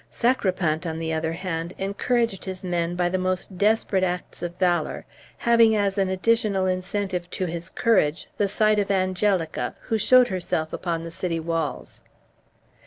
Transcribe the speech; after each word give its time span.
Sacripant, 0.09 0.87
on 0.87 0.97
the 0.97 1.13
other 1.13 1.33
hand, 1.33 1.75
encouraged 1.77 2.45
his 2.45 2.63
men 2.63 2.95
by 2.95 3.07
the 3.07 3.19
most 3.19 3.59
desperate 3.59 4.03
acts 4.03 4.41
of 4.41 4.57
valor, 4.57 5.05
having 5.37 5.75
as 5.75 5.95
an 5.99 6.09
additional 6.09 6.65
incentive 6.65 7.29
to 7.29 7.45
his 7.45 7.69
courage 7.69 8.27
the 8.37 8.47
sight 8.47 8.79
of 8.79 8.89
Angelica, 8.89 9.75
who 9.81 9.99
showed 9.99 10.29
herself 10.29 10.73
upon 10.73 11.03
the 11.03 11.11
city 11.11 11.39
walls. 11.39 12.01